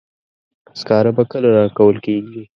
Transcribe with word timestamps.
سکاره 0.79 1.11
به 1.15 1.23
کله 1.31 1.47
راکول 1.57 1.95
کیږي. 2.05 2.43